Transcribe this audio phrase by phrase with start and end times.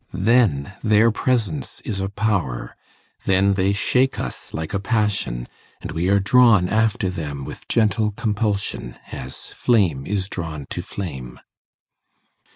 [0.15, 2.75] Then their presence is a power,
[3.25, 5.47] then they shake us like a passion,
[5.79, 11.39] and we are drawn after them with gentle compulsion, as flame is drawn to flame.